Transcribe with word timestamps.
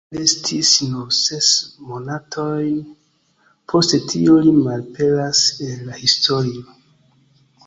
Li 0.15 0.19
restis 0.19 0.69
nur 0.93 1.09
ses 1.17 1.49
monatojn; 1.89 2.79
post 3.75 3.95
tio 4.13 4.39
li 4.47 4.55
malaperas 4.57 5.45
el 5.69 5.87
la 5.93 6.01
historio. 6.05 6.67